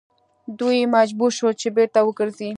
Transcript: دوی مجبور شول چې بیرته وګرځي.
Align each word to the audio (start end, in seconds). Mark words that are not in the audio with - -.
دوی 0.59 0.79
مجبور 0.95 1.31
شول 1.37 1.53
چې 1.61 1.67
بیرته 1.75 1.99
وګرځي. 2.03 2.49